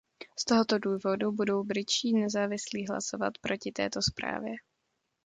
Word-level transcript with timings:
Z 0.39 0.45
tohoto 0.45 0.79
důvodu 0.79 1.31
budou 1.31 1.63
britští 1.63 2.13
Nezávislí 2.13 2.87
hlasovat 2.87 3.37
proti 3.37 3.71
této 3.71 4.01
zprávě. 4.01 4.53